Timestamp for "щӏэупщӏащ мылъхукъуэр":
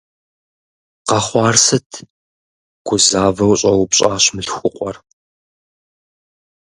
3.59-4.95